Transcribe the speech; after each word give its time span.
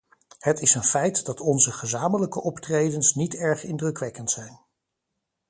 Het 0.39 0.61
is 0.61 0.75
een 0.75 0.83
feit 0.83 1.25
dat 1.25 1.39
onze 1.39 1.71
gezamenlijke 1.71 2.41
optredens 2.41 3.13
niet 3.15 3.33
erg 3.35 3.63
indrukwekkend 3.63 4.31
zijn. 4.31 4.59